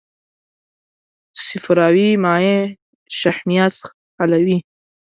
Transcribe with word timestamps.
صفراوي 1.47 2.09
مایع 2.23 2.59
شحمیات 3.19 3.75
حلوي. 4.17 4.57